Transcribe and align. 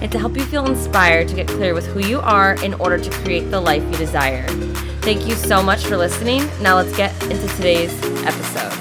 and 0.00 0.10
to 0.12 0.18
help 0.18 0.36
you 0.36 0.44
feel 0.44 0.66
inspired 0.66 1.28
to 1.28 1.34
get 1.34 1.48
clear 1.48 1.74
with 1.74 1.86
who 1.86 2.00
you 2.00 2.20
are 2.20 2.54
in 2.62 2.74
order 2.74 2.98
to 2.98 3.10
create 3.22 3.50
the 3.50 3.60
life 3.60 3.82
you 3.82 3.96
desire. 3.96 4.46
Thank 5.02 5.26
you 5.26 5.34
so 5.34 5.62
much 5.62 5.84
for 5.84 5.96
listening. 5.96 6.48
Now 6.60 6.76
let's 6.76 6.96
get 6.96 7.12
into 7.24 7.46
today's 7.56 7.92
episode. 8.24 8.72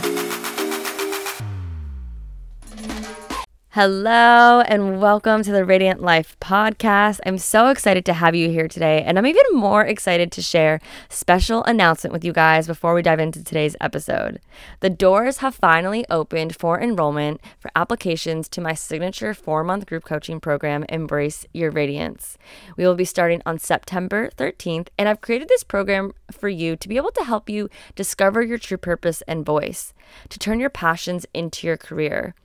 Hello 3.76 4.62
and 4.62 5.02
welcome 5.02 5.42
to 5.42 5.52
the 5.52 5.66
Radiant 5.66 6.00
Life 6.00 6.38
podcast. 6.40 7.20
I'm 7.26 7.40
so 7.40 7.70
excited 7.70 8.06
to 8.06 8.14
have 8.14 8.36
you 8.36 8.52
here 8.52 8.68
today, 8.68 9.02
and 9.02 9.18
I'm 9.18 9.26
even 9.26 9.42
more 9.52 9.84
excited 9.84 10.32
to 10.34 10.44
share 10.44 10.80
special 11.10 11.64
announcement 11.64 12.14
with 12.14 12.24
you 12.24 12.34
guys 12.34 12.68
before 12.68 12.94
we 12.94 13.02
dive 13.02 13.20
into 13.20 13.44
today's 13.44 13.76
episode. 13.82 14.40
The 14.82 14.92
doors 14.92 15.38
have 15.38 15.56
finally 15.56 16.06
opened 16.12 16.56
for 16.56 16.80
enrollment 16.80 17.42
for 17.58 17.72
applications 17.76 18.48
to 18.50 18.62
my 18.62 18.76
signature 18.76 19.34
4-month 19.34 19.88
group 19.88 20.04
coaching 20.04 20.40
program 20.40 20.86
Embrace 20.88 21.48
Your 21.52 21.72
Radiance. 21.72 22.38
We 22.78 22.86
will 22.86 22.94
be 22.94 23.06
starting 23.06 23.42
on 23.44 23.58
September 23.58 24.30
13th, 24.38 24.90
and 25.00 25.10
I've 25.10 25.22
created 25.22 25.48
this 25.48 25.64
program 25.64 26.12
for 26.32 26.48
you 26.48 26.76
to 26.76 26.88
be 26.88 26.98
able 26.98 27.12
to 27.14 27.24
help 27.24 27.50
you 27.50 27.72
discover 27.96 28.44
your 28.44 28.60
true 28.60 28.78
purpose 28.78 29.24
and 29.28 29.44
voice, 29.44 29.96
to 30.30 30.38
turn 30.38 30.60
your 30.60 30.70
passions 30.70 31.26
into 31.34 31.66
your 31.66 31.78
career 31.78 32.36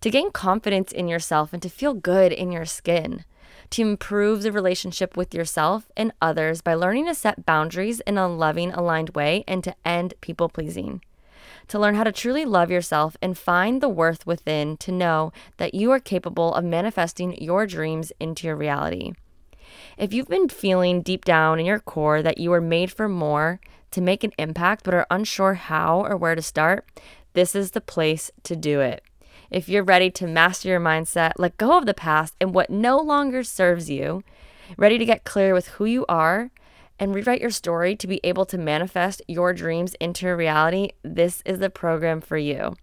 to 0.00 0.10
gain 0.10 0.30
confidence 0.30 0.92
in 0.92 1.08
yourself 1.08 1.52
and 1.52 1.62
to 1.62 1.68
feel 1.68 1.94
good 1.94 2.32
in 2.32 2.52
your 2.52 2.64
skin, 2.64 3.24
to 3.70 3.82
improve 3.82 4.42
the 4.42 4.52
relationship 4.52 5.16
with 5.16 5.34
yourself 5.34 5.90
and 5.96 6.12
others 6.20 6.62
by 6.62 6.74
learning 6.74 7.06
to 7.06 7.14
set 7.14 7.44
boundaries 7.44 8.00
in 8.00 8.16
a 8.16 8.28
loving, 8.28 8.72
aligned 8.72 9.10
way, 9.10 9.44
and 9.46 9.62
to 9.64 9.74
end 9.84 10.14
people 10.20 10.48
pleasing. 10.48 11.02
To 11.68 11.78
learn 11.78 11.94
how 11.94 12.04
to 12.04 12.12
truly 12.12 12.44
love 12.44 12.70
yourself 12.70 13.16
and 13.20 13.36
find 13.36 13.80
the 13.80 13.88
worth 13.88 14.26
within 14.26 14.76
to 14.78 14.92
know 14.92 15.32
that 15.58 15.74
you 15.74 15.90
are 15.90 16.00
capable 16.00 16.54
of 16.54 16.64
manifesting 16.64 17.40
your 17.42 17.66
dreams 17.66 18.12
into 18.18 18.46
your 18.46 18.56
reality. 18.56 19.12
If 19.98 20.12
you've 20.12 20.28
been 20.28 20.48
feeling 20.48 21.02
deep 21.02 21.24
down 21.24 21.60
in 21.60 21.66
your 21.66 21.80
core 21.80 22.22
that 22.22 22.38
you 22.38 22.52
are 22.52 22.60
made 22.60 22.90
for 22.90 23.08
more, 23.08 23.60
to 23.90 24.00
make 24.00 24.24
an 24.24 24.32
impact, 24.38 24.84
but 24.84 24.94
are 24.94 25.06
unsure 25.10 25.54
how 25.54 26.04
or 26.04 26.16
where 26.16 26.34
to 26.34 26.42
start, 26.42 26.86
this 27.32 27.54
is 27.54 27.72
the 27.72 27.80
place 27.80 28.30
to 28.44 28.56
do 28.56 28.80
it. 28.80 29.02
If 29.50 29.68
you're 29.68 29.84
ready 29.84 30.10
to 30.10 30.26
master 30.26 30.68
your 30.68 30.80
mindset, 30.80 31.32
let 31.38 31.56
go 31.56 31.78
of 31.78 31.86
the 31.86 31.94
past 31.94 32.34
and 32.40 32.54
what 32.54 32.68
no 32.68 32.98
longer 32.98 33.42
serves 33.42 33.88
you, 33.88 34.22
ready 34.76 34.98
to 34.98 35.06
get 35.06 35.24
clear 35.24 35.54
with 35.54 35.68
who 35.68 35.86
you 35.86 36.04
are, 36.06 36.50
and 36.98 37.14
rewrite 37.14 37.40
your 37.40 37.50
story 37.50 37.96
to 37.96 38.06
be 38.06 38.20
able 38.24 38.44
to 38.46 38.58
manifest 38.58 39.22
your 39.26 39.54
dreams 39.54 39.94
into 40.00 40.34
reality, 40.34 40.90
this 41.02 41.42
is 41.46 41.60
the 41.60 41.70
program 41.70 42.20
for 42.20 42.36
you. 42.36 42.76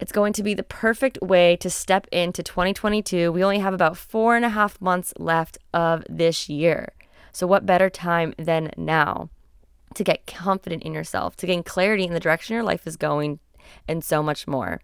It's 0.00 0.12
going 0.12 0.32
to 0.34 0.42
be 0.42 0.54
the 0.54 0.62
perfect 0.62 1.18
way 1.20 1.56
to 1.56 1.70
step 1.70 2.06
into 2.10 2.42
2022. 2.42 3.30
We 3.30 3.44
only 3.44 3.58
have 3.58 3.74
about 3.74 3.96
four 3.96 4.36
and 4.36 4.44
a 4.44 4.50
half 4.50 4.80
months 4.80 5.12
left 5.18 5.58
of 5.72 6.04
this 6.08 6.48
year. 6.48 6.92
So, 7.32 7.46
what 7.46 7.66
better 7.66 7.90
time 7.90 8.34
than 8.38 8.70
now 8.76 9.28
to 9.94 10.04
get 10.04 10.26
confident 10.26 10.82
in 10.82 10.94
yourself, 10.94 11.36
to 11.36 11.46
gain 11.46 11.62
clarity 11.62 12.04
in 12.04 12.12
the 12.12 12.20
direction 12.20 12.54
your 12.54 12.64
life 12.64 12.86
is 12.86 12.96
going, 12.96 13.38
and 13.88 14.04
so 14.04 14.22
much 14.22 14.46
more. 14.46 14.80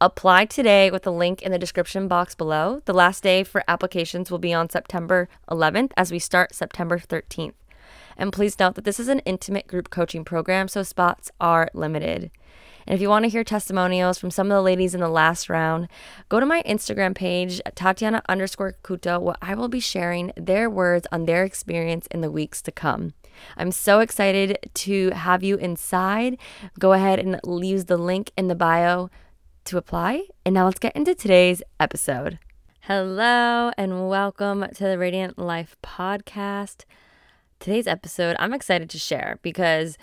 Apply 0.00 0.44
today 0.44 0.90
with 0.90 1.02
the 1.02 1.12
link 1.12 1.42
in 1.42 1.52
the 1.52 1.58
description 1.58 2.08
box 2.08 2.34
below. 2.34 2.82
The 2.84 2.92
last 2.92 3.22
day 3.22 3.44
for 3.44 3.62
applications 3.68 4.30
will 4.30 4.38
be 4.38 4.52
on 4.52 4.70
September 4.70 5.28
11th 5.50 5.92
as 5.96 6.12
we 6.12 6.18
start 6.18 6.54
September 6.54 6.98
13th. 6.98 7.54
And 8.16 8.32
please 8.32 8.58
note 8.58 8.74
that 8.74 8.84
this 8.84 8.98
is 8.98 9.08
an 9.08 9.20
intimate 9.20 9.68
group 9.68 9.90
coaching 9.90 10.24
program, 10.24 10.68
so 10.68 10.82
spots 10.82 11.30
are 11.40 11.70
limited. 11.72 12.30
And 12.88 12.94
if 12.94 13.02
you 13.02 13.10
want 13.10 13.24
to 13.24 13.28
hear 13.28 13.44
testimonials 13.44 14.18
from 14.18 14.30
some 14.30 14.50
of 14.50 14.56
the 14.56 14.62
ladies 14.62 14.94
in 14.94 15.00
the 15.00 15.10
last 15.10 15.50
round, 15.50 15.88
go 16.30 16.40
to 16.40 16.46
my 16.46 16.62
Instagram 16.62 17.14
page, 17.14 17.60
Tatiana 17.74 18.22
underscore 18.30 18.76
Couto, 18.82 19.20
where 19.20 19.36
I 19.42 19.54
will 19.54 19.68
be 19.68 19.78
sharing 19.78 20.32
their 20.38 20.70
words 20.70 21.06
on 21.12 21.26
their 21.26 21.44
experience 21.44 22.08
in 22.10 22.22
the 22.22 22.30
weeks 22.30 22.62
to 22.62 22.72
come. 22.72 23.12
I'm 23.56 23.72
so 23.72 24.00
excited 24.00 24.58
to 24.74 25.10
have 25.10 25.42
you 25.42 25.56
inside. 25.56 26.38
Go 26.78 26.92
ahead 26.92 27.18
and 27.18 27.40
use 27.64 27.86
the 27.86 27.96
link 27.96 28.30
in 28.36 28.48
the 28.48 28.54
bio 28.54 29.10
to 29.64 29.76
apply. 29.76 30.22
And 30.44 30.54
now 30.54 30.64
let's 30.64 30.78
get 30.78 30.96
into 30.96 31.14
today's 31.14 31.62
episode. 31.78 32.38
Hello, 32.82 33.70
and 33.76 34.08
welcome 34.08 34.66
to 34.74 34.84
the 34.84 34.96
Radiant 34.96 35.38
Life 35.38 35.76
podcast. 35.82 36.84
Today's 37.60 37.86
episode, 37.86 38.36
I'm 38.38 38.54
excited 38.54 38.88
to 38.90 38.98
share 38.98 39.38
because 39.42 39.98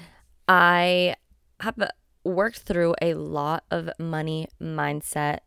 I 0.47 1.15
have 1.61 1.75
worked 2.23 2.59
through 2.59 2.95
a 3.01 3.15
lot 3.15 3.63
of 3.71 3.89
money 3.97 4.47
mindset 4.61 5.39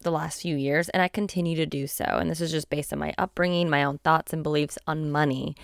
the 0.00 0.10
last 0.10 0.42
few 0.42 0.56
years, 0.56 0.88
and 0.88 1.02
I 1.02 1.08
continue 1.08 1.56
to 1.56 1.66
do 1.66 1.86
so. 1.86 2.04
And 2.04 2.30
this 2.30 2.40
is 2.40 2.50
just 2.50 2.70
based 2.70 2.92
on 2.92 2.98
my 2.98 3.12
upbringing, 3.18 3.68
my 3.68 3.84
own 3.84 3.98
thoughts 3.98 4.32
and 4.32 4.42
beliefs 4.42 4.78
on 4.86 5.10
money. 5.10 5.56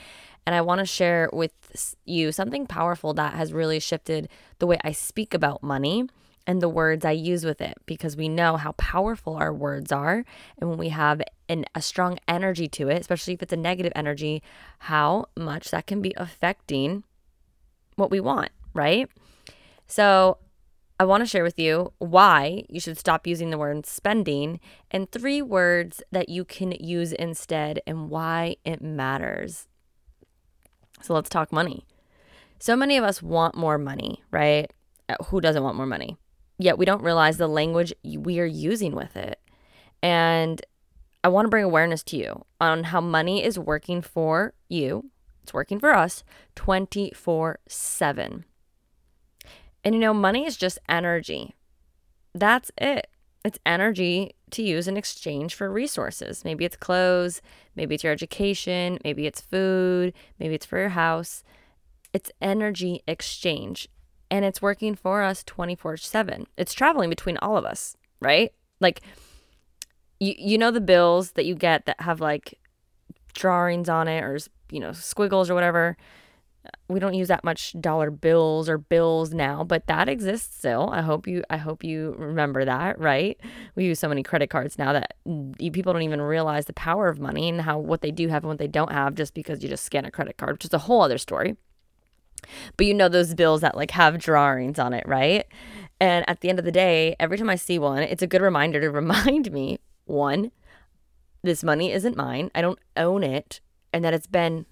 And 0.47 0.55
I 0.55 0.61
want 0.61 0.81
to 0.81 0.87
share 0.87 1.29
with 1.33 1.97
you 2.05 2.33
something 2.33 2.67
powerful 2.67 3.15
that 3.15 3.35
has 3.35 3.53
really 3.53 3.79
shifted 3.79 4.29
the 4.59 4.67
way 4.67 4.79
I 4.83 4.93
speak 4.93 5.35
about 5.35 5.63
money 5.63 6.09
and 6.47 6.61
the 6.61 6.69
words 6.69 7.05
I 7.05 7.13
use 7.13 7.45
with 7.45 7.61
it 7.61 7.75
because 7.87 8.17
we 8.17 8.29
know 8.29 8.57
how 8.57 8.73
powerful 8.73 9.37
our 9.37 9.53
words 9.53 9.93
are. 9.93 10.25
And 10.59 10.69
when 10.69 10.79
we 10.79 10.89
have 10.89 11.23
an, 11.49 11.65
a 11.75 11.83
strong 11.83 12.19
energy 12.27 12.67
to 12.69 12.89
it, 12.89 13.01
especially 13.01 13.35
if 13.35 13.43
it's 13.43 13.53
a 13.53 13.57
negative 13.57 13.93
energy, 13.95 14.43
how 14.81 15.27
much 15.37 15.71
that 15.71 15.87
can 15.87 16.03
be 16.03 16.15
affecting 16.17 17.05
what 17.97 18.11
we 18.11 18.21
want, 18.21 18.51
right? 18.75 19.09
So, 19.87 20.39
I 20.99 21.05
want 21.05 21.23
to 21.23 21.27
share 21.27 21.43
with 21.43 21.59
you 21.59 21.95
why 21.99 22.65
you 22.69 22.79
should 22.79 22.99
stop 22.99 23.27
using 23.27 23.49
the 23.49 23.57
word 23.57 23.87
spending 23.87 24.61
and 24.91 25.11
three 25.11 25.41
words 25.41 26.03
that 26.13 26.29
you 26.29 26.45
can 26.45 26.73
use 26.73 27.13
instead 27.13 27.81
and 27.87 28.11
why 28.11 28.57
it 28.67 28.83
matters. 28.83 29.67
So 31.03 31.15
let's 31.15 31.29
talk 31.29 31.53
money. 31.53 31.87
So 32.59 32.77
many 32.77 32.97
of 32.97 33.05
us 33.05 33.23
want 33.23 33.55
more 33.55 33.79
money, 33.79 34.23
right? 34.31 34.71
Uh, 35.09 35.17
who 35.27 35.41
doesn't 35.41 35.63
want 35.63 35.77
more 35.77 35.87
money? 35.87 36.17
Yet 36.59 36.77
we 36.77 36.85
don't 36.85 37.03
realize 37.03 37.39
the 37.39 37.49
language 37.49 37.93
we 38.05 38.39
are 38.39 38.45
using 38.45 38.95
with 38.95 39.17
it. 39.17 39.41
And 40.03 40.61
I 41.25 41.29
want 41.29 41.47
to 41.47 41.51
bring 41.51 41.65
awareness 41.65 42.03
to 42.05 42.17
you 42.17 42.45
on 42.61 42.85
how 42.85 43.01
money 43.01 43.45
is 43.45 43.59
working 43.59 44.03
for 44.03 44.55
you. 44.69 45.11
It's 45.43 45.55
working 45.55 45.81
for 45.81 45.95
us 45.95 46.23
24 46.55 47.61
7. 47.67 48.45
And 49.83 49.95
you 49.95 50.01
know, 50.01 50.15
money 50.15 50.45
is 50.45 50.57
just 50.57 50.79
energy. 50.89 51.55
That's 52.35 52.71
it. 52.77 53.07
It's 53.45 53.59
energy 53.65 54.35
to 54.51 54.63
use 54.63 54.87
in 54.87 54.97
exchange 54.97 55.55
for 55.55 55.71
resources. 55.71 56.45
Maybe 56.45 56.65
it's 56.65 56.77
clothes, 56.77 57.41
maybe 57.75 57.95
it's 57.95 58.05
your 58.05 58.13
education, 58.13 58.99
maybe 59.03 59.27
it's 59.27 59.41
food, 59.41 60.13
maybe 60.39 60.55
it's 60.55 60.67
for 60.67 60.79
your 60.79 60.91
house. 60.91 61.43
It's 62.13 62.31
energy 62.43 63.03
exchange 63.07 63.89
and 64.31 64.45
it's 64.45 64.61
working 64.61 64.95
for 64.95 65.23
us 65.23 65.43
24 65.45 65.97
7. 65.97 66.47
It's 66.57 66.75
traveling 66.75 67.09
between 67.09 67.39
all 67.39 67.57
of 67.57 67.65
us, 67.65 67.97
right? 68.21 68.53
Like, 68.81 69.01
you, 70.19 70.35
you 70.37 70.59
know, 70.59 70.71
the 70.71 70.81
bills 70.81 71.33
that 71.33 71.47
you 71.47 71.55
get 71.55 71.87
that 71.87 72.01
have 72.01 72.21
like 72.21 72.59
drawings 73.33 73.89
on 73.89 74.07
it 74.07 74.23
or, 74.23 74.39
you 74.71 74.81
know, 74.81 74.93
squiggles 74.93 75.49
or 75.49 75.55
whatever 75.55 75.97
we 76.89 76.99
don't 77.01 77.15
use 77.15 77.29
that 77.29 77.45
much 77.45 77.75
dollar 77.81 78.11
bills 78.11 78.69
or 78.69 78.79
bills 78.79 79.33
now, 79.33 79.63
but 79.63 79.87
that 79.87 80.09
exists 80.09 80.57
still. 80.59 80.91
I 80.93 81.03
hope 81.03 81.27
you 81.27 81.45
I 81.49 81.57
hope 81.57 81.85
you 81.85 82.15
remember 82.19 82.65
that, 82.65 82.99
right? 82.99 83.39
We 83.75 83.85
use 83.85 83.99
so 83.99 84.09
many 84.09 84.23
credit 84.23 84.51
cards 84.51 84.79
now 84.79 84.93
that 84.93 85.15
people 85.59 85.93
don't 85.93 86.03
even 86.03 86.21
realize 86.21 86.67
the 86.67 86.73
power 86.73 87.09
of 87.09 87.21
money 87.21 87.49
and 87.49 87.61
how 87.63 87.79
what 87.79 88.01
they 88.01 88.11
do 88.11 88.29
have 88.29 88.43
and 88.43 88.49
what 88.49 88.59
they 88.59 88.67
don't 88.67 88.93
have 88.93 89.15
just 89.15 89.35
because 89.35 89.63
you 89.63 89.69
just 89.69 89.85
scan 89.85 90.05
a 90.05 90.11
credit 90.11 90.37
card, 90.37 90.53
which 90.53 90.65
is 90.65 90.75
a 90.75 90.79
whole 90.79 91.03
other 91.03 91.19
story. 91.19 91.57
But 92.77 92.87
you 92.87 92.95
know 92.95 93.09
those 93.09 93.35
bills 93.35 93.61
that 93.61 93.77
like 93.77 93.93
have 93.93 94.19
drawings 94.19 94.79
on 94.79 94.93
it, 94.93 95.07
right? 95.07 95.47
And 96.01 96.29
at 96.29 96.41
the 96.41 96.49
end 96.49 96.59
of 96.59 96.65
the 96.65 96.73
day, 96.73 97.15
every 97.21 97.39
time 97.39 97.51
I 97.51 97.57
see 97.57 97.79
one, 97.79 98.03
it's 98.03 98.23
a 98.23 98.27
good 98.27 98.43
reminder 98.43 98.81
to 98.81 98.91
remind 98.91 99.53
me 99.53 99.79
one, 100.07 100.51
this 101.43 101.63
money 101.63 101.93
isn't 101.93 102.17
mine. 102.17 102.51
I 102.55 102.63
don't 102.63 102.79
own 102.97 103.23
it 103.23 103.61
and 103.93 104.05
that 104.05 104.15
it's 104.15 104.27
been 104.27 104.67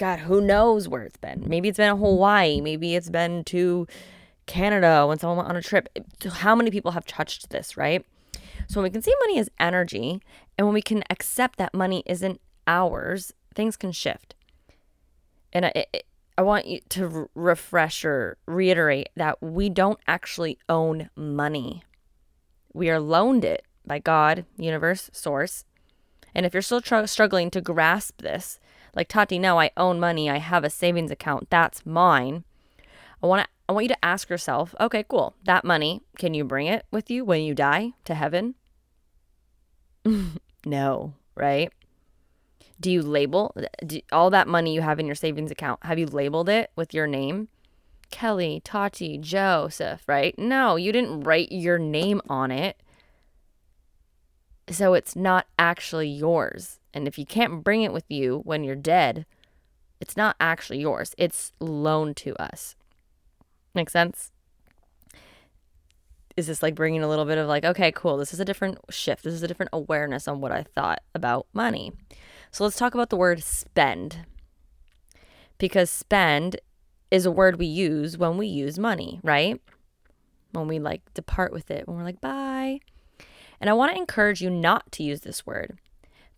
God, 0.00 0.20
who 0.20 0.40
knows 0.40 0.88
where 0.88 1.02
it's 1.02 1.18
been? 1.18 1.44
Maybe 1.46 1.68
it's 1.68 1.76
been 1.76 1.94
Hawaii. 1.94 2.62
Maybe 2.62 2.94
it's 2.94 3.10
been 3.10 3.44
to 3.44 3.86
Canada 4.46 5.06
when 5.06 5.18
someone 5.18 5.36
went 5.36 5.50
on 5.50 5.56
a 5.56 5.62
trip. 5.62 5.90
How 6.26 6.54
many 6.54 6.70
people 6.70 6.92
have 6.92 7.04
touched 7.04 7.50
this, 7.50 7.76
right? 7.76 8.02
So 8.66 8.80
when 8.80 8.84
we 8.84 8.90
can 8.90 9.02
see 9.02 9.12
money 9.26 9.38
as 9.38 9.50
energy 9.60 10.22
and 10.56 10.66
when 10.66 10.72
we 10.72 10.80
can 10.80 11.04
accept 11.10 11.58
that 11.58 11.74
money 11.74 12.02
isn't 12.06 12.40
ours, 12.66 13.34
things 13.54 13.76
can 13.76 13.92
shift. 13.92 14.34
And 15.52 15.66
it, 15.66 16.06
I 16.38 16.40
want 16.40 16.64
you 16.64 16.80
to 16.88 17.28
refresh 17.34 18.02
or 18.02 18.38
reiterate 18.46 19.10
that 19.16 19.42
we 19.42 19.68
don't 19.68 20.00
actually 20.08 20.56
own 20.66 21.10
money. 21.14 21.82
We 22.72 22.88
are 22.88 23.00
loaned 23.00 23.44
it 23.44 23.66
by 23.86 23.98
God, 23.98 24.46
universe, 24.56 25.10
source. 25.12 25.66
And 26.34 26.46
if 26.46 26.54
you're 26.54 26.62
still 26.62 26.80
tr- 26.80 27.04
struggling 27.04 27.50
to 27.50 27.60
grasp 27.60 28.22
this, 28.22 28.58
like 28.94 29.08
Tati, 29.08 29.38
no, 29.38 29.58
I 29.58 29.70
own 29.76 30.00
money. 30.00 30.28
I 30.28 30.38
have 30.38 30.64
a 30.64 30.70
savings 30.70 31.10
account. 31.10 31.48
That's 31.50 31.86
mine. 31.86 32.44
I 33.22 33.26
want 33.26 33.42
to 33.42 33.48
I 33.68 33.72
want 33.72 33.84
you 33.84 33.90
to 33.90 34.04
ask 34.04 34.28
yourself, 34.28 34.74
okay, 34.80 35.04
cool. 35.08 35.36
That 35.44 35.64
money, 35.64 36.02
can 36.18 36.34
you 36.34 36.42
bring 36.42 36.66
it 36.66 36.86
with 36.90 37.08
you 37.08 37.24
when 37.24 37.42
you 37.42 37.54
die 37.54 37.92
to 38.04 38.16
heaven? 38.16 38.56
no, 40.66 41.14
right? 41.36 41.72
Do 42.80 42.90
you 42.90 43.00
label 43.00 43.54
do, 43.86 44.00
all 44.10 44.30
that 44.30 44.48
money 44.48 44.74
you 44.74 44.80
have 44.80 44.98
in 44.98 45.06
your 45.06 45.14
savings 45.14 45.52
account? 45.52 45.84
Have 45.84 46.00
you 46.00 46.06
labeled 46.06 46.48
it 46.48 46.72
with 46.74 46.92
your 46.92 47.06
name? 47.06 47.46
Kelly, 48.10 48.60
Tati, 48.64 49.18
Joseph, 49.18 50.02
right? 50.08 50.36
No, 50.36 50.74
you 50.74 50.90
didn't 50.90 51.20
write 51.20 51.52
your 51.52 51.78
name 51.78 52.20
on 52.28 52.50
it. 52.50 52.76
So 54.68 54.94
it's 54.94 55.14
not 55.14 55.46
actually 55.60 56.08
yours. 56.08 56.79
And 56.92 57.06
if 57.06 57.18
you 57.18 57.26
can't 57.26 57.62
bring 57.62 57.82
it 57.82 57.92
with 57.92 58.04
you 58.08 58.40
when 58.44 58.64
you're 58.64 58.74
dead, 58.76 59.26
it's 60.00 60.16
not 60.16 60.36
actually 60.40 60.80
yours. 60.80 61.14
It's 61.18 61.52
loaned 61.60 62.16
to 62.18 62.34
us. 62.36 62.74
Make 63.74 63.90
sense? 63.90 64.32
Is 66.36 66.46
this 66.46 66.62
like 66.62 66.74
bringing 66.74 67.02
a 67.02 67.08
little 67.08 67.26
bit 67.26 67.38
of 67.38 67.46
like, 67.46 67.64
okay, 67.64 67.92
cool, 67.92 68.16
this 68.16 68.32
is 68.32 68.40
a 68.40 68.44
different 68.44 68.78
shift. 68.88 69.24
This 69.24 69.34
is 69.34 69.42
a 69.42 69.48
different 69.48 69.70
awareness 69.72 70.26
on 70.26 70.40
what 70.40 70.52
I 70.52 70.62
thought 70.62 71.02
about 71.14 71.46
money. 71.52 71.92
So 72.50 72.64
let's 72.64 72.76
talk 72.76 72.94
about 72.94 73.10
the 73.10 73.16
word 73.16 73.42
spend. 73.42 74.24
Because 75.58 75.90
spend 75.90 76.56
is 77.10 77.26
a 77.26 77.30
word 77.30 77.58
we 77.58 77.66
use 77.66 78.16
when 78.16 78.38
we 78.38 78.46
use 78.46 78.78
money, 78.78 79.20
right? 79.22 79.60
When 80.52 80.66
we 80.66 80.78
like 80.78 81.02
depart 81.14 81.52
with 81.52 81.70
it, 81.70 81.86
when 81.86 81.96
we're 81.96 82.04
like, 82.04 82.20
bye. 82.20 82.80
And 83.60 83.68
I 83.68 83.74
want 83.74 83.92
to 83.92 83.98
encourage 83.98 84.40
you 84.40 84.48
not 84.48 84.90
to 84.92 85.02
use 85.02 85.20
this 85.20 85.44
word 85.44 85.78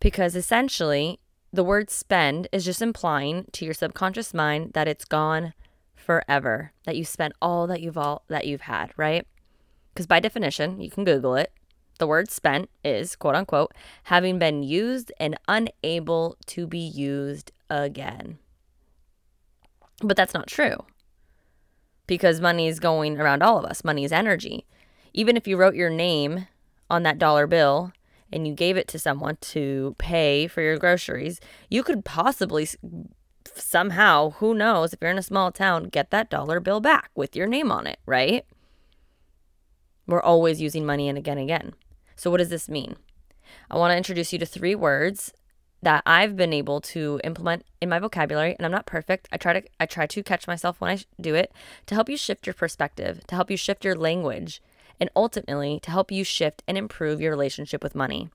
because 0.03 0.35
essentially 0.35 1.21
the 1.53 1.63
word 1.63 1.89
spend 1.89 2.49
is 2.51 2.65
just 2.65 2.83
implying 2.83 3.47
to 3.53 3.65
your 3.65 3.73
subconscious 3.73 4.35
mind 4.35 4.73
that 4.73 4.89
it's 4.89 5.05
gone 5.05 5.55
forever, 5.95 6.73
that 6.85 6.97
you 6.97 7.05
spent 7.05 7.35
all 7.41 7.69
that 7.69 7.81
you've 7.81 7.97
all 7.97 8.25
that 8.27 8.45
you've 8.45 8.63
had, 8.63 8.93
right? 8.97 9.27
Because 9.95 10.09
by 10.09 10.19
definition, 10.19 10.81
you 10.81 10.91
can 10.91 11.05
Google 11.05 11.37
it. 11.37 11.53
The 12.01 12.09
word 12.09 12.31
spent 12.31 12.69
is, 12.85 13.15
quote 13.15 13.37
unquote, 13.37 13.73
having 14.05 14.41
been 14.41 14.65
used 14.65 15.13
and 15.21 15.39
unable 15.47 16.37
to 16.47 16.67
be 16.67 16.79
used 16.81 17.53
again. 17.71 18.39
But 20.03 20.17
that's 20.17 20.35
not 20.35 20.49
true 20.49 20.79
because 22.09 22.41
money 22.41 22.67
is 22.67 22.81
going 22.81 23.21
around 23.21 23.43
all 23.43 23.57
of 23.57 23.65
us. 23.65 23.85
Money 23.85 24.05
is 24.05 24.11
energy. 24.11 24.67
Even 25.13 25.37
if 25.37 25.47
you 25.47 25.57
wrote 25.57 25.77
your 25.77 25.91
name 25.91 26.49
on 26.91 27.05
that 27.05 27.21
dollar 27.21 27.47
bill 27.47 27.93
and 28.33 28.47
you 28.47 28.55
gave 28.55 28.77
it 28.77 28.89
to 28.89 28.99
someone 28.99 29.37
to 29.41 29.95
pay 29.99 30.47
for 30.47 30.63
your 30.63 30.79
groceries, 30.79 31.41
you 31.69 31.83
could 31.83 32.05
possibly 32.05 32.67
somehow, 33.55 34.31
who 34.31 34.55
knows, 34.55 34.93
if 34.93 35.01
you're 35.01 35.11
in 35.11 35.19
a 35.19 35.23
small 35.23 35.53
town, 35.53 35.85
get 35.85 36.11
that 36.11 36.31
dollar 36.31 36.61
bill 36.61 36.81
back 36.81 37.11
with 37.15 37.37
your 37.37 37.47
name 37.47 37.71
on 37.71 37.87
it, 37.87 37.99
right? 38.07 38.45
We're 40.07 40.23
always 40.23 40.61
using 40.61 40.87
money 40.87 41.09
and 41.09 41.19
again 41.19 41.39
and 41.39 41.45
again. 41.45 41.75
So, 42.17 42.31
what 42.31 42.39
does 42.39 42.51
this 42.51 42.69
mean? 42.69 42.97
I 43.71 43.77
want 43.77 43.93
to 43.93 43.97
introduce 43.97 44.33
you 44.33 44.39
to 44.39 44.47
three 44.47 44.75
words 44.75 45.33
that 45.83 46.03
I've 46.07 46.37
been 46.37 46.53
able 46.53 46.81
to 46.81 47.21
implement 47.25 47.65
in 47.81 47.89
my 47.89 47.99
vocabulary 47.99 48.55
and 48.57 48.65
I'm 48.65 48.73
not 48.73 48.87
perfect. 48.87 49.29
I 49.33 49.37
try 49.37 49.53
to 49.53 49.63
I 49.81 49.87
try 49.87 50.07
to 50.07 50.23
catch 50.23 50.47
myself 50.47 50.81
when 50.81 50.91
I 50.91 51.05
do 51.21 51.35
it 51.35 51.53
to 51.87 51.95
help 51.95 52.09
you 52.09 52.17
shift 52.17 52.47
your 52.47 52.55
perspective, 52.55 53.27
to 53.27 53.35
help 53.35 53.51
you 53.51 53.57
shift 53.57 53.85
your 53.85 53.97
language, 53.97 54.63
and 55.03 55.11
ultimately 55.17 55.81
to 55.81 55.91
help 55.91 56.13
you 56.13 56.23
shift 56.23 56.63
and 56.69 56.79
improve 56.79 57.21
your 57.21 57.33
relationship 57.33 57.83
with 57.83 57.97
money. 57.97 58.31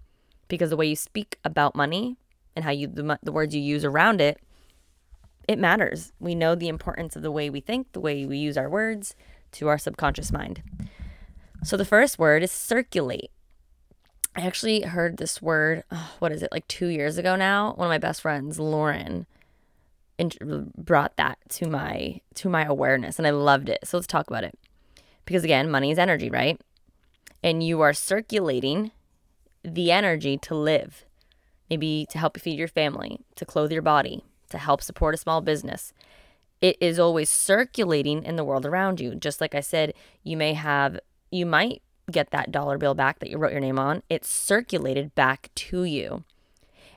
Because 0.49 0.69
the 0.69 0.75
way 0.75 0.87
you 0.87 0.97
speak 0.97 1.39
about 1.45 1.77
money 1.77 2.17
and 2.57 2.65
how 2.65 2.71
you 2.71 2.87
the, 2.87 3.17
the 3.23 3.31
words 3.31 3.55
you 3.55 3.61
use 3.61 3.85
around 3.85 4.19
it 4.19 4.37
it 5.47 5.57
matters. 5.57 6.11
We 6.19 6.35
know 6.35 6.55
the 6.55 6.67
importance 6.67 7.15
of 7.15 7.21
the 7.21 7.31
way 7.31 7.49
we 7.49 7.61
think, 7.61 7.93
the 7.93 8.01
way 8.01 8.25
we 8.25 8.37
use 8.37 8.57
our 8.57 8.69
words 8.69 9.15
to 9.53 9.69
our 9.69 9.77
subconscious 9.77 10.29
mind. 10.29 10.61
So 11.63 11.77
the 11.77 11.85
first 11.85 12.19
word 12.19 12.43
is 12.43 12.51
circulate. 12.51 13.31
I 14.35 14.41
actually 14.41 14.81
heard 14.81 15.15
this 15.15 15.41
word, 15.41 15.85
oh, 15.89 16.15
what 16.19 16.33
is 16.33 16.43
it, 16.43 16.51
like 16.51 16.67
two 16.67 16.87
years 16.87 17.17
ago 17.17 17.37
now? 17.37 17.75
One 17.75 17.87
of 17.87 17.91
my 17.91 17.97
best 17.97 18.23
friends, 18.23 18.59
Lauren, 18.59 19.25
brought 20.77 21.15
that 21.15 21.37
to 21.51 21.69
my 21.69 22.19
to 22.35 22.49
my 22.49 22.65
awareness 22.65 23.17
and 23.17 23.25
I 23.25 23.29
loved 23.29 23.69
it. 23.69 23.79
So 23.85 23.95
let's 23.95 24.05
talk 24.05 24.27
about 24.27 24.43
it. 24.43 24.59
Because 25.27 25.43
again, 25.43 25.69
money 25.69 25.91
is 25.91 25.99
energy, 25.99 26.31
right? 26.31 26.59
And 27.43 27.61
you 27.61 27.81
are 27.81 27.93
circulating 27.93 28.91
the 29.63 29.91
energy 29.91 30.37
to 30.37 30.55
live. 30.55 31.05
Maybe 31.69 32.07
to 32.09 32.17
help 32.17 32.39
feed 32.39 32.57
your 32.57 32.69
family, 32.69 33.19
to 33.35 33.45
clothe 33.45 33.71
your 33.71 33.81
body, 33.81 34.23
to 34.49 34.57
help 34.57 34.81
support 34.81 35.13
a 35.13 35.17
small 35.17 35.41
business. 35.41 35.93
It 36.61 36.77
is 36.79 36.97
always 36.97 37.29
circulating 37.29 38.23
in 38.23 38.37
the 38.37 38.45
world 38.45 38.65
around 38.65 39.01
you. 39.01 39.15
Just 39.15 39.41
like 39.41 39.53
I 39.53 39.59
said, 39.59 39.93
you 40.23 40.37
may 40.37 40.53
have, 40.53 40.99
you 41.29 41.45
might 41.45 41.81
get 42.09 42.31
that 42.31 42.51
dollar 42.51 42.77
bill 42.77 42.95
back 42.95 43.19
that 43.19 43.29
you 43.29 43.37
wrote 43.37 43.51
your 43.51 43.61
name 43.61 43.77
on. 43.77 44.01
It's 44.09 44.29
circulated 44.29 45.13
back 45.13 45.49
to 45.55 45.83
you. 45.83 46.23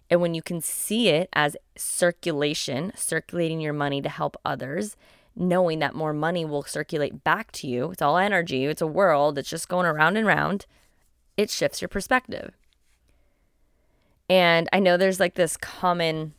And 0.08 0.20
when 0.20 0.34
you 0.34 0.42
can 0.42 0.60
see 0.60 1.08
it 1.08 1.28
as 1.32 1.56
circulation, 1.76 2.92
circulating 2.94 3.60
your 3.60 3.72
money 3.72 4.00
to 4.02 4.08
help 4.08 4.36
others, 4.44 4.96
knowing 5.40 5.78
that 5.78 5.94
more 5.94 6.12
money 6.12 6.44
will 6.44 6.62
circulate 6.62 7.24
back 7.24 7.50
to 7.50 7.66
you, 7.66 7.90
it's 7.90 8.02
all 8.02 8.18
energy, 8.18 8.66
it's 8.66 8.82
a 8.82 8.86
world, 8.86 9.38
it's 9.38 9.48
just 9.48 9.68
going 9.68 9.86
around 9.86 10.16
and 10.16 10.26
round, 10.26 10.66
it 11.36 11.50
shifts 11.50 11.80
your 11.80 11.88
perspective. 11.88 12.52
And 14.28 14.68
I 14.72 14.78
know 14.78 14.96
there's 14.96 15.18
like 15.18 15.34
this 15.34 15.56
common 15.56 16.34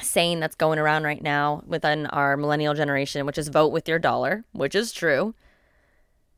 saying 0.00 0.40
that's 0.40 0.56
going 0.56 0.78
around 0.78 1.04
right 1.04 1.22
now 1.22 1.62
within 1.66 2.06
our 2.06 2.36
millennial 2.36 2.74
generation, 2.74 3.26
which 3.26 3.38
is 3.38 3.48
vote 3.48 3.70
with 3.70 3.86
your 3.86 3.98
dollar, 3.98 4.44
which 4.52 4.74
is 4.74 4.92
true. 4.92 5.34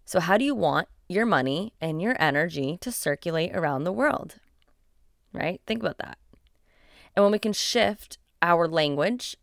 So, 0.05 0.21
how 0.21 0.37
do 0.37 0.45
you 0.45 0.55
want 0.55 0.89
your 1.09 1.25
money 1.25 1.73
and 1.81 2.03
your 2.03 2.17
energy 2.19 2.77
to 2.81 2.93
circulate 2.93 3.55
around 3.55 3.85
the 3.85 3.93
world? 3.93 4.37
Right? 5.33 5.61
Think 5.67 5.81
about 5.81 5.99
that. 5.99 6.19
And 7.15 7.25
when 7.25 7.33
we 7.33 7.39
can 7.39 7.53
shift 7.53 8.19
our 8.43 8.69
language 8.69 9.37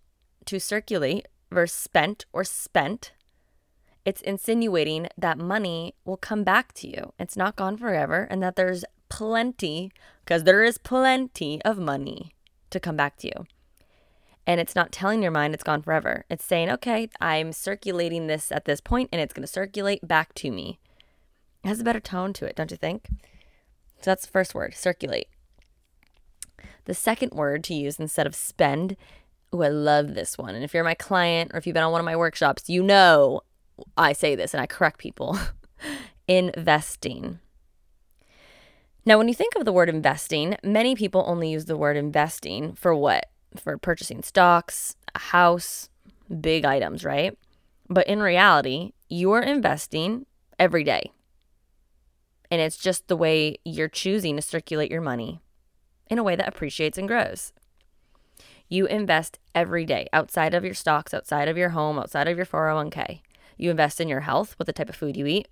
to 0.45 0.59
circulate 0.59 1.27
versus 1.51 1.77
spent 1.77 2.25
or 2.33 2.43
spent, 2.43 3.11
it's 4.05 4.21
insinuating 4.21 5.07
that 5.17 5.37
money 5.37 5.93
will 6.05 6.17
come 6.17 6.43
back 6.43 6.73
to 6.73 6.87
you. 6.87 7.13
It's 7.19 7.37
not 7.37 7.55
gone 7.55 7.77
forever, 7.77 8.27
and 8.29 8.41
that 8.41 8.55
there's 8.55 8.83
plenty, 9.09 9.91
because 10.23 10.43
there 10.43 10.63
is 10.63 10.77
plenty 10.77 11.61
of 11.63 11.77
money 11.77 12.31
to 12.71 12.79
come 12.79 12.95
back 12.95 13.17
to 13.17 13.27
you. 13.27 13.45
And 14.47 14.59
it's 14.59 14.75
not 14.75 14.91
telling 14.91 15.21
your 15.21 15.31
mind 15.31 15.53
it's 15.53 15.63
gone 15.63 15.83
forever. 15.83 16.25
It's 16.29 16.43
saying, 16.43 16.71
okay, 16.71 17.09
I'm 17.19 17.53
circulating 17.53 18.25
this 18.25 18.51
at 18.51 18.65
this 18.65 18.81
point 18.81 19.09
and 19.11 19.21
it's 19.21 19.33
going 19.33 19.43
to 19.43 19.47
circulate 19.47 20.07
back 20.07 20.33
to 20.35 20.49
me. 20.49 20.79
It 21.63 21.67
has 21.67 21.79
a 21.79 21.83
better 21.83 21.99
tone 21.99 22.33
to 22.33 22.45
it, 22.45 22.55
don't 22.55 22.71
you 22.71 22.77
think? 22.77 23.07
So 24.01 24.09
that's 24.09 24.25
the 24.25 24.31
first 24.31 24.55
word, 24.55 24.73
circulate. 24.73 25.27
The 26.85 26.95
second 26.95 27.33
word 27.33 27.63
to 27.65 27.75
use 27.75 27.99
instead 27.99 28.25
of 28.25 28.33
spend, 28.33 28.97
oh, 29.53 29.61
I 29.61 29.69
love 29.69 30.13
this 30.13 30.37
one. 30.37 30.55
And 30.55 30.63
if 30.63 30.73
you're 30.73 30.83
my 30.83 30.93
client 30.93 31.51
or 31.53 31.57
if 31.57 31.67
you've 31.67 31.73
been 31.73 31.83
on 31.83 31.91
one 31.91 32.01
of 32.01 32.05
my 32.05 32.15
workshops, 32.15 32.69
you 32.69 32.83
know 32.83 33.41
I 33.97 34.13
say 34.13 34.35
this 34.35 34.53
and 34.53 34.61
I 34.61 34.67
correct 34.67 34.99
people. 34.99 35.37
investing. 36.27 37.39
Now, 39.05 39.17
when 39.17 39.27
you 39.27 39.33
think 39.33 39.55
of 39.55 39.65
the 39.65 39.73
word 39.73 39.89
investing, 39.89 40.55
many 40.63 40.95
people 40.95 41.23
only 41.25 41.49
use 41.49 41.65
the 41.65 41.75
word 41.75 41.97
investing 41.97 42.73
for 42.73 42.95
what? 42.95 43.25
for 43.59 43.77
purchasing 43.77 44.23
stocks, 44.23 44.95
a 45.15 45.19
house, 45.19 45.89
big 46.39 46.65
items, 46.65 47.03
right? 47.03 47.37
But 47.89 48.07
in 48.07 48.21
reality, 48.21 48.93
you're 49.09 49.41
investing 49.41 50.25
every 50.57 50.83
day. 50.83 51.11
And 52.49 52.61
it's 52.61 52.77
just 52.77 53.07
the 53.07 53.17
way 53.17 53.57
you're 53.63 53.87
choosing 53.87 54.35
to 54.35 54.41
circulate 54.41 54.91
your 54.91 55.01
money 55.01 55.41
in 56.09 56.17
a 56.17 56.23
way 56.23 56.35
that 56.35 56.47
appreciates 56.47 56.97
and 56.97 57.07
grows. 57.07 57.53
You 58.71 58.85
invest 58.85 59.37
every 59.53 59.85
day 59.85 60.07
outside 60.13 60.53
of 60.53 60.63
your 60.63 60.73
stocks, 60.73 61.13
outside 61.13 61.49
of 61.49 61.57
your 61.57 61.71
home, 61.71 61.99
outside 61.99 62.29
of 62.29 62.37
your 62.37 62.45
401k. 62.45 63.19
You 63.57 63.69
invest 63.69 63.99
in 63.99 64.07
your 64.07 64.21
health 64.21 64.55
with 64.57 64.65
the 64.65 64.71
type 64.71 64.87
of 64.87 64.95
food 64.95 65.17
you 65.17 65.27
eat. 65.27 65.49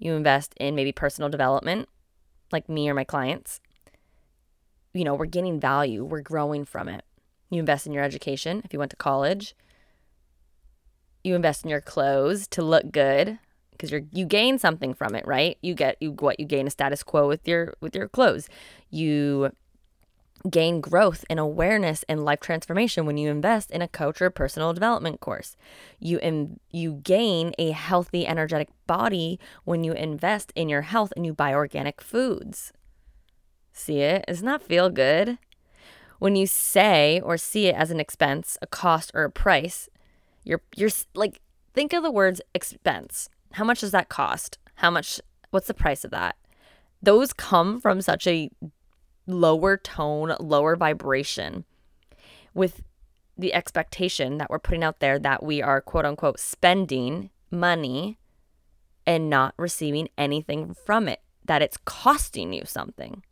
You 0.00 0.14
invest 0.14 0.52
in 0.58 0.74
maybe 0.74 0.90
personal 0.90 1.30
development, 1.30 1.88
like 2.50 2.68
me 2.68 2.90
or 2.90 2.94
my 2.94 3.04
clients. 3.04 3.60
You 4.92 5.04
know, 5.04 5.14
we're 5.14 5.26
getting 5.26 5.60
value, 5.60 6.02
we're 6.02 6.20
growing 6.20 6.64
from 6.64 6.88
it. 6.88 7.04
You 7.48 7.60
invest 7.60 7.86
in 7.86 7.92
your 7.92 8.02
education 8.02 8.62
if 8.64 8.72
you 8.72 8.80
went 8.80 8.90
to 8.90 8.96
college. 8.96 9.54
You 11.22 11.36
invest 11.36 11.62
in 11.62 11.70
your 11.70 11.80
clothes 11.80 12.48
to 12.48 12.62
look 12.62 12.90
good 12.90 13.38
because 13.70 13.92
you're 13.92 14.02
you 14.10 14.26
gain 14.26 14.58
something 14.58 14.94
from 14.94 15.14
it, 15.14 15.24
right? 15.28 15.58
You 15.62 15.74
get 15.74 15.96
you 16.00 16.10
what 16.18 16.40
you 16.40 16.46
gain 16.46 16.66
a 16.66 16.70
status 16.70 17.04
quo 17.04 17.28
with 17.28 17.46
your 17.46 17.74
with 17.80 17.94
your 17.94 18.08
clothes. 18.08 18.48
You 18.90 19.52
gain 20.50 20.80
growth 20.80 21.24
and 21.30 21.38
awareness 21.38 22.04
and 22.08 22.24
life 22.24 22.40
transformation 22.40 23.06
when 23.06 23.16
you 23.16 23.30
invest 23.30 23.70
in 23.70 23.82
a 23.82 23.88
coach 23.88 24.20
or 24.20 24.30
personal 24.30 24.72
development 24.72 25.20
course. 25.20 25.56
You 25.98 26.58
you 26.70 26.94
gain 27.02 27.52
a 27.58 27.70
healthy 27.70 28.26
energetic 28.26 28.68
body 28.86 29.38
when 29.64 29.84
you 29.84 29.92
invest 29.92 30.52
in 30.54 30.68
your 30.68 30.82
health 30.82 31.12
and 31.16 31.24
you 31.24 31.32
buy 31.32 31.54
organic 31.54 32.00
foods. 32.00 32.72
See 33.72 34.00
it? 34.00 34.24
Doesn't 34.26 34.46
that 34.46 34.62
feel 34.62 34.90
good? 34.90 35.38
When 36.18 36.36
you 36.36 36.46
say 36.46 37.20
or 37.24 37.36
see 37.36 37.66
it 37.66 37.74
as 37.74 37.90
an 37.90 38.00
expense, 38.00 38.58
a 38.62 38.66
cost 38.66 39.10
or 39.14 39.24
a 39.24 39.30
price, 39.30 39.88
you're 40.44 40.62
you're 40.76 40.90
like 41.14 41.40
think 41.74 41.92
of 41.92 42.02
the 42.02 42.10
words 42.10 42.40
expense. 42.54 43.28
How 43.52 43.64
much 43.64 43.80
does 43.80 43.92
that 43.92 44.08
cost? 44.08 44.58
How 44.76 44.90
much 44.90 45.20
what's 45.50 45.68
the 45.68 45.74
price 45.74 46.04
of 46.04 46.10
that? 46.10 46.36
Those 47.02 47.32
come 47.32 47.80
from 47.80 48.00
such 48.00 48.26
a 48.26 48.50
lower 49.26 49.76
tone, 49.76 50.34
lower 50.40 50.76
vibration 50.76 51.64
with 52.54 52.82
the 53.36 53.54
expectation 53.54 54.38
that 54.38 54.50
we're 54.50 54.58
putting 54.58 54.84
out 54.84 55.00
there 55.00 55.18
that 55.18 55.42
we 55.42 55.62
are 55.62 55.80
quote 55.80 56.04
unquote 56.04 56.38
spending 56.38 57.30
money 57.50 58.18
and 59.06 59.30
not 59.30 59.54
receiving 59.56 60.08
anything 60.16 60.74
from 60.74 61.08
it, 61.08 61.20
that 61.44 61.62
it's 61.62 61.78
costing 61.84 62.52
you 62.52 62.64
something. 62.64 63.22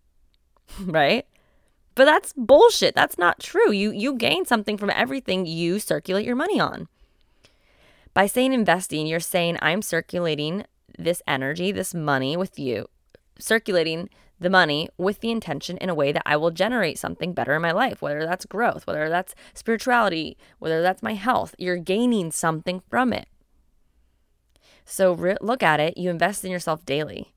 right? 0.84 1.26
But 1.94 2.04
that's 2.04 2.32
bullshit. 2.36 2.94
That's 2.94 3.18
not 3.18 3.40
true. 3.40 3.72
You 3.72 3.90
you 3.90 4.14
gain 4.14 4.44
something 4.44 4.78
from 4.78 4.90
everything 4.90 5.46
you 5.46 5.78
circulate 5.78 6.24
your 6.24 6.36
money 6.36 6.60
on. 6.60 6.88
By 8.14 8.26
saying 8.26 8.52
investing, 8.52 9.06
you're 9.06 9.20
saying 9.20 9.58
I'm 9.60 9.82
circulating 9.82 10.64
this 10.98 11.22
energy, 11.26 11.72
this 11.72 11.94
money 11.94 12.36
with 12.36 12.58
you, 12.58 12.88
circulating 13.40 14.08
the 14.40 14.50
money 14.50 14.88
with 14.96 15.20
the 15.20 15.30
intention 15.30 15.76
in 15.78 15.90
a 15.90 15.94
way 15.94 16.12
that 16.12 16.22
I 16.24 16.36
will 16.36 16.50
generate 16.50 16.98
something 16.98 17.34
better 17.34 17.54
in 17.54 17.62
my 17.62 17.72
life, 17.72 18.00
whether 18.00 18.24
that's 18.24 18.46
growth, 18.46 18.86
whether 18.86 19.08
that's 19.08 19.34
spirituality, 19.54 20.38
whether 20.58 20.80
that's 20.80 21.02
my 21.02 21.14
health. 21.14 21.54
You're 21.58 21.76
gaining 21.76 22.32
something 22.32 22.82
from 22.88 23.12
it. 23.12 23.28
So 24.86 25.12
re- 25.12 25.36
look 25.40 25.62
at 25.62 25.78
it, 25.78 25.98
you 25.98 26.08
invest 26.08 26.44
in 26.44 26.50
yourself 26.50 26.86
daily. 26.86 27.34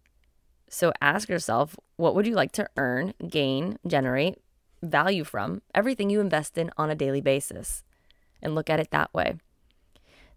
So 0.69 0.93
ask 1.01 1.29
yourself, 1.29 1.75
what 1.97 2.15
would 2.15 2.25
you 2.25 2.35
like 2.35 2.53
to 2.53 2.67
earn, 2.77 3.13
gain, 3.29 3.77
generate 3.85 4.39
value 4.81 5.23
from 5.23 5.61
everything 5.75 6.09
you 6.09 6.19
invest 6.19 6.57
in 6.57 6.71
on 6.77 6.89
a 6.89 6.95
daily 6.95 7.21
basis? 7.21 7.83
And 8.41 8.55
look 8.55 8.69
at 8.69 8.79
it 8.79 8.91
that 8.91 9.13
way. 9.13 9.35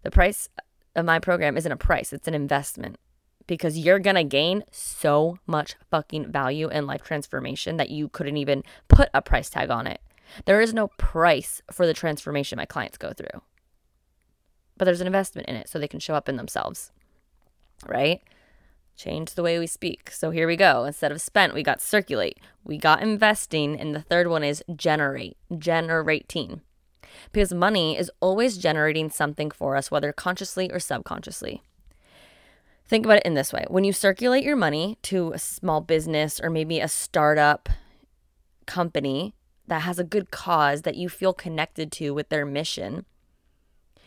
The 0.03 0.11
price 0.11 0.49
of 0.95 1.05
my 1.05 1.19
program 1.19 1.57
isn't 1.57 1.71
a 1.71 1.77
price, 1.77 2.11
it's 2.11 2.27
an 2.27 2.33
investment 2.33 2.97
because 3.47 3.77
you're 3.77 3.99
going 3.99 4.15
to 4.15 4.23
gain 4.23 4.63
so 4.71 5.39
much 5.47 5.75
fucking 5.89 6.31
value 6.31 6.67
and 6.67 6.85
life 6.85 7.01
transformation 7.01 7.77
that 7.77 7.89
you 7.89 8.09
couldn't 8.09 8.37
even 8.37 8.63
put 8.87 9.09
a 9.13 9.21
price 9.21 9.49
tag 9.49 9.69
on 9.69 9.87
it. 9.87 10.01
There 10.45 10.61
is 10.61 10.73
no 10.73 10.89
price 10.97 11.61
for 11.71 11.87
the 11.87 11.93
transformation 11.93 12.57
my 12.57 12.65
clients 12.65 12.97
go 12.97 13.13
through. 13.13 13.41
But 14.77 14.85
there's 14.85 15.01
an 15.01 15.07
investment 15.07 15.47
in 15.47 15.55
it 15.55 15.69
so 15.69 15.79
they 15.79 15.87
can 15.87 15.99
show 15.99 16.13
up 16.13 16.29
in 16.29 16.35
themselves. 16.35 16.91
Right? 17.85 18.21
Change 18.95 19.33
the 19.33 19.43
way 19.43 19.57
we 19.59 19.67
speak. 19.67 20.11
So 20.11 20.31
here 20.31 20.47
we 20.47 20.55
go. 20.55 20.83
Instead 20.83 21.11
of 21.11 21.21
spent, 21.21 21.53
we 21.53 21.63
got 21.63 21.81
circulate. 21.81 22.39
We 22.63 22.77
got 22.77 23.01
investing. 23.01 23.79
And 23.79 23.95
the 23.95 24.01
third 24.01 24.27
one 24.27 24.43
is 24.43 24.63
generate, 24.75 25.37
generating. 25.57 26.61
Because 27.31 27.53
money 27.53 27.97
is 27.97 28.11
always 28.19 28.57
generating 28.57 29.09
something 29.09 29.51
for 29.51 29.75
us, 29.75 29.89
whether 29.89 30.11
consciously 30.11 30.71
or 30.71 30.79
subconsciously. 30.79 31.63
Think 32.87 33.05
about 33.05 33.17
it 33.17 33.25
in 33.25 33.33
this 33.33 33.51
way 33.51 33.65
when 33.67 33.83
you 33.83 33.91
circulate 33.91 34.43
your 34.43 34.55
money 34.55 34.97
to 35.03 35.33
a 35.33 35.39
small 35.39 35.81
business 35.81 36.39
or 36.39 36.49
maybe 36.49 36.79
a 36.79 36.87
startup 36.87 37.69
company 38.65 39.33
that 39.67 39.81
has 39.81 39.99
a 39.99 40.05
good 40.05 40.31
cause 40.31 40.83
that 40.83 40.95
you 40.95 41.09
feel 41.09 41.33
connected 41.33 41.91
to 41.93 42.13
with 42.13 42.29
their 42.29 42.45
mission, 42.45 43.05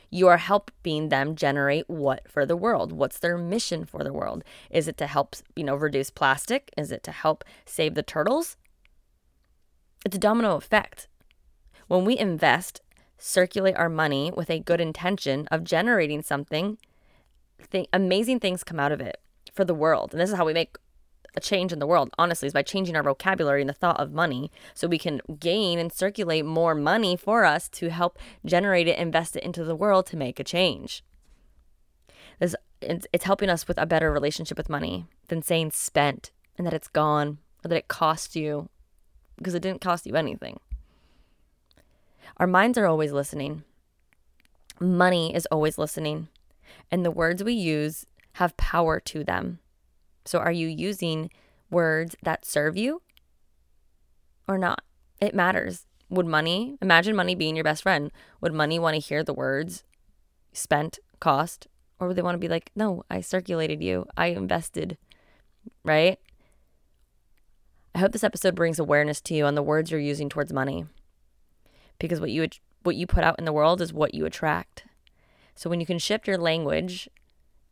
you 0.08 0.28
are 0.28 0.38
helping 0.38 1.10
them 1.10 1.36
generate 1.36 1.88
what 1.88 2.30
for 2.30 2.46
the 2.46 2.56
world? 2.56 2.90
What's 2.90 3.18
their 3.18 3.36
mission 3.36 3.84
for 3.84 4.02
the 4.02 4.12
world? 4.12 4.42
Is 4.70 4.88
it 4.88 4.96
to 4.96 5.06
help, 5.06 5.36
you 5.54 5.62
know, 5.62 5.76
reduce 5.76 6.10
plastic? 6.10 6.70
Is 6.76 6.90
it 6.90 7.02
to 7.04 7.12
help 7.12 7.44
save 7.66 7.94
the 7.94 8.02
turtles? 8.02 8.56
It's 10.06 10.16
a 10.16 10.18
domino 10.20 10.56
effect. 10.56 11.06
When 11.86 12.06
we 12.06 12.18
invest, 12.18 12.80
circulate 13.18 13.76
our 13.76 13.90
money 13.90 14.32
with 14.34 14.48
a 14.48 14.58
good 14.58 14.80
intention 14.80 15.46
of 15.48 15.64
generating 15.64 16.22
something 16.22 16.78
th- 17.70 17.88
amazing 17.92 18.40
things 18.40 18.64
come 18.64 18.80
out 18.80 18.92
of 18.92 19.00
it 19.00 19.20
for 19.52 19.64
the 19.64 19.74
world. 19.74 20.12
And 20.12 20.20
this 20.20 20.30
is 20.30 20.36
how 20.36 20.46
we 20.46 20.52
make 20.52 20.76
a 21.36 21.40
change 21.40 21.72
in 21.72 21.78
the 21.78 21.86
world, 21.86 22.10
honestly, 22.18 22.46
is 22.46 22.52
by 22.52 22.62
changing 22.62 22.96
our 22.96 23.02
vocabulary 23.02 23.60
and 23.60 23.68
the 23.68 23.74
thought 23.74 24.00
of 24.00 24.12
money 24.12 24.50
so 24.74 24.88
we 24.88 24.98
can 24.98 25.20
gain 25.38 25.78
and 25.78 25.92
circulate 25.92 26.44
more 26.44 26.74
money 26.74 27.16
for 27.16 27.44
us 27.44 27.68
to 27.68 27.90
help 27.90 28.18
generate 28.44 28.88
it, 28.88 28.98
invest 28.98 29.36
it 29.36 29.44
into 29.44 29.64
the 29.64 29.76
world 29.76 30.06
to 30.06 30.16
make 30.16 30.40
a 30.40 30.44
change. 30.44 31.04
This, 32.38 32.56
it's, 32.80 33.06
it's 33.12 33.24
helping 33.24 33.50
us 33.50 33.68
with 33.68 33.78
a 33.78 33.86
better 33.86 34.10
relationship 34.10 34.56
with 34.56 34.70
money 34.70 35.06
than 35.28 35.42
saying 35.42 35.72
spent 35.72 36.32
and 36.56 36.66
that 36.66 36.74
it's 36.74 36.88
gone 36.88 37.38
or 37.64 37.68
that 37.68 37.76
it 37.76 37.88
cost 37.88 38.34
you 38.34 38.68
because 39.36 39.54
it 39.54 39.62
didn't 39.62 39.80
cost 39.80 40.06
you 40.06 40.16
anything. 40.16 40.58
Our 42.38 42.46
minds 42.46 42.78
are 42.78 42.86
always 42.86 43.12
listening. 43.12 43.64
Money 44.80 45.34
is 45.34 45.46
always 45.46 45.76
listening 45.76 46.28
and 46.90 47.04
the 47.04 47.10
words 47.10 47.42
we 47.42 47.52
use 47.52 48.06
have 48.34 48.56
power 48.56 49.00
to 49.00 49.24
them. 49.24 49.58
So, 50.24 50.38
are 50.38 50.52
you 50.52 50.68
using 50.68 51.30
words 51.70 52.16
that 52.22 52.44
serve 52.44 52.76
you 52.76 53.02
or 54.46 54.58
not? 54.58 54.82
It 55.20 55.34
matters. 55.34 55.86
Would 56.08 56.26
money, 56.26 56.76
imagine 56.82 57.14
money 57.14 57.34
being 57.34 57.54
your 57.54 57.64
best 57.64 57.82
friend, 57.82 58.10
would 58.40 58.52
money 58.52 58.78
want 58.78 58.94
to 58.94 59.00
hear 59.00 59.22
the 59.22 59.34
words 59.34 59.84
spent, 60.52 60.98
cost, 61.20 61.68
or 61.98 62.08
would 62.08 62.16
they 62.16 62.22
want 62.22 62.34
to 62.34 62.38
be 62.38 62.48
like, 62.48 62.70
no, 62.74 63.04
I 63.10 63.20
circulated 63.20 63.82
you, 63.82 64.06
I 64.16 64.26
invested, 64.26 64.98
right? 65.84 66.18
I 67.94 67.98
hope 67.98 68.12
this 68.12 68.24
episode 68.24 68.54
brings 68.54 68.78
awareness 68.78 69.20
to 69.22 69.34
you 69.34 69.44
on 69.44 69.54
the 69.54 69.62
words 69.62 69.90
you're 69.90 70.00
using 70.00 70.28
towards 70.28 70.52
money. 70.52 70.86
Because 71.98 72.20
what 72.20 72.30
you 72.30 72.48
what 72.82 72.96
you 72.96 73.06
put 73.06 73.24
out 73.24 73.38
in 73.38 73.44
the 73.44 73.52
world 73.52 73.82
is 73.82 73.92
what 73.92 74.14
you 74.14 74.24
attract. 74.24 74.84
So 75.54 75.70
when 75.70 75.80
you 75.80 75.86
can 75.86 75.98
shift 75.98 76.26
your 76.26 76.38
language 76.38 77.08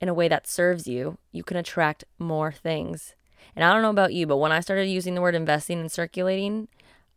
in 0.00 0.08
a 0.08 0.14
way 0.14 0.28
that 0.28 0.46
serves 0.46 0.86
you, 0.86 1.18
you 1.32 1.42
can 1.42 1.56
attract 1.56 2.04
more 2.18 2.52
things. 2.52 3.14
And 3.56 3.64
I 3.64 3.72
don't 3.72 3.82
know 3.82 3.90
about 3.90 4.12
you, 4.12 4.26
but 4.26 4.36
when 4.36 4.52
I 4.52 4.60
started 4.60 4.86
using 4.86 5.14
the 5.14 5.20
word 5.20 5.34
investing 5.34 5.80
and 5.80 5.90
circulating, 5.90 6.68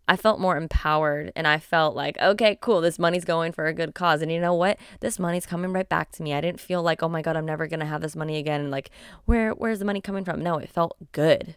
I 0.08 0.16
felt 0.16 0.40
more 0.40 0.58
empowered 0.58 1.32
and 1.36 1.48
I 1.48 1.60
felt 1.60 1.96
like, 1.96 2.18
okay, 2.20 2.58
cool, 2.60 2.82
this 2.82 3.00
money's 3.00 3.24
going 3.24 3.52
for 3.52 3.68
a 3.68 3.74
good 3.74 3.94
cause. 3.94 4.22
And 4.22 4.32
you 4.32 4.40
know 4.40 4.54
what? 4.54 4.78
This 5.00 5.20
money's 5.20 5.46
coming 5.46 5.72
right 5.72 5.88
back 5.88 6.12
to 6.14 6.24
me. 6.24 6.34
I 6.34 6.42
didn't 6.42 6.60
feel 6.60 6.82
like, 6.82 7.04
oh 7.04 7.10
my 7.10 7.22
God, 7.22 7.38
I'm 7.38 7.46
never 7.46 7.68
gonna 7.68 7.86
have 7.86 8.02
this 8.02 8.16
money 8.16 8.38
again. 8.38 8.62
And 8.62 8.72
like, 8.72 8.90
where 9.26 9.52
where's 9.52 9.80
the 9.80 9.86
money 9.86 10.02
coming 10.02 10.26
from? 10.26 10.42
No, 10.42 10.58
it 10.58 10.70
felt 10.70 10.98
good. 11.12 11.56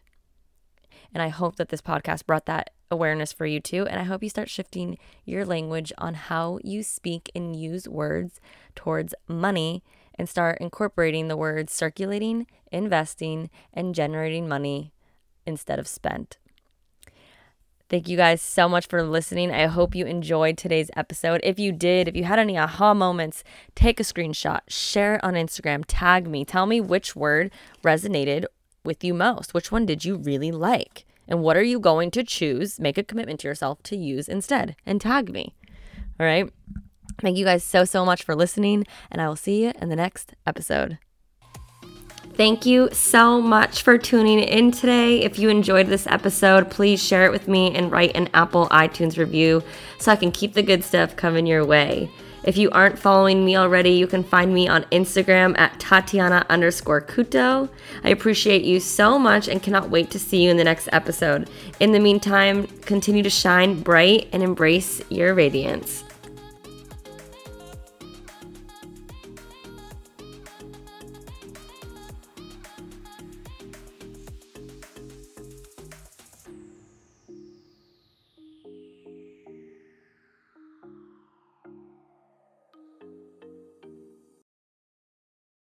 And 1.12 1.22
I 1.22 1.28
hope 1.28 1.56
that 1.56 1.70
this 1.70 1.80
podcast 1.80 2.26
brought 2.26 2.46
that 2.46 2.70
awareness 2.94 3.32
for 3.32 3.44
you 3.44 3.60
too. 3.60 3.86
And 3.86 4.00
I 4.00 4.04
hope 4.04 4.22
you 4.22 4.30
start 4.30 4.48
shifting 4.48 4.96
your 5.24 5.44
language 5.44 5.92
on 5.98 6.14
how 6.14 6.58
you 6.64 6.82
speak 6.82 7.30
and 7.34 7.54
use 7.54 7.88
words 7.88 8.40
towards 8.74 9.14
money 9.28 9.82
and 10.14 10.28
start 10.28 10.58
incorporating 10.60 11.28
the 11.28 11.36
words 11.36 11.72
circulating, 11.72 12.46
investing, 12.72 13.50
and 13.72 13.94
generating 13.94 14.48
money 14.48 14.92
instead 15.46 15.78
of 15.78 15.88
spent. 15.88 16.38
Thank 17.90 18.08
you 18.08 18.16
guys 18.16 18.40
so 18.40 18.68
much 18.68 18.86
for 18.86 19.02
listening. 19.02 19.50
I 19.50 19.66
hope 19.66 19.94
you 19.94 20.06
enjoyed 20.06 20.56
today's 20.56 20.90
episode. 20.96 21.40
If 21.44 21.58
you 21.58 21.70
did, 21.70 22.08
if 22.08 22.16
you 22.16 22.24
had 22.24 22.38
any 22.38 22.56
aha 22.56 22.94
moments, 22.94 23.44
take 23.74 24.00
a 24.00 24.02
screenshot, 24.02 24.60
share 24.68 25.16
it 25.16 25.24
on 25.24 25.34
Instagram, 25.34 25.84
tag 25.86 26.26
me, 26.26 26.44
tell 26.44 26.64
me 26.64 26.80
which 26.80 27.14
word 27.14 27.52
resonated 27.82 28.46
with 28.84 29.04
you 29.04 29.12
most. 29.12 29.52
Which 29.52 29.70
one 29.70 29.84
did 29.84 30.04
you 30.04 30.16
really 30.16 30.50
like? 30.50 31.04
And 31.26 31.42
what 31.42 31.56
are 31.56 31.62
you 31.62 31.80
going 31.80 32.10
to 32.12 32.22
choose? 32.22 32.78
Make 32.78 32.98
a 32.98 33.02
commitment 33.02 33.40
to 33.40 33.48
yourself 33.48 33.82
to 33.84 33.96
use 33.96 34.28
instead 34.28 34.76
and 34.84 35.00
tag 35.00 35.32
me. 35.32 35.54
All 36.20 36.26
right. 36.26 36.50
Thank 37.20 37.38
you 37.38 37.44
guys 37.44 37.62
so, 37.62 37.84
so 37.84 38.04
much 38.04 38.24
for 38.24 38.34
listening, 38.34 38.86
and 39.10 39.22
I 39.22 39.28
will 39.28 39.36
see 39.36 39.64
you 39.64 39.72
in 39.80 39.88
the 39.88 39.96
next 39.96 40.34
episode. 40.46 40.98
Thank 42.36 42.66
you 42.66 42.88
so 42.92 43.40
much 43.40 43.82
for 43.82 43.96
tuning 43.96 44.40
in 44.40 44.72
today. 44.72 45.22
If 45.22 45.38
you 45.38 45.48
enjoyed 45.48 45.86
this 45.86 46.08
episode, 46.08 46.68
please 46.68 47.00
share 47.00 47.24
it 47.24 47.30
with 47.30 47.46
me 47.46 47.72
and 47.76 47.92
write 47.92 48.16
an 48.16 48.28
Apple 48.34 48.66
iTunes 48.70 49.16
review 49.16 49.62
so 50.00 50.10
I 50.10 50.16
can 50.16 50.32
keep 50.32 50.54
the 50.54 50.62
good 50.62 50.82
stuff 50.82 51.14
coming 51.14 51.46
your 51.46 51.64
way. 51.64 52.10
If 52.44 52.58
you 52.58 52.70
aren't 52.70 52.98
following 52.98 53.42
me 53.42 53.56
already, 53.56 53.90
you 53.92 54.06
can 54.06 54.22
find 54.22 54.52
me 54.52 54.68
on 54.68 54.84
Instagram 54.84 55.58
at 55.58 55.80
Tatiana 55.80 56.44
underscore 56.50 57.00
Couto. 57.00 57.70
I 58.04 58.10
appreciate 58.10 58.64
you 58.64 58.80
so 58.80 59.18
much 59.18 59.48
and 59.48 59.62
cannot 59.62 59.88
wait 59.88 60.10
to 60.10 60.18
see 60.18 60.44
you 60.44 60.50
in 60.50 60.58
the 60.58 60.64
next 60.64 60.90
episode. 60.92 61.48
In 61.80 61.92
the 61.92 62.00
meantime, 62.00 62.66
continue 62.82 63.22
to 63.22 63.30
shine 63.30 63.82
bright 63.82 64.28
and 64.30 64.42
embrace 64.42 65.00
your 65.08 65.32
radiance. 65.32 66.04